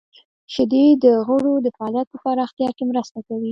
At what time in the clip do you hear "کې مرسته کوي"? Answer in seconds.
2.77-3.49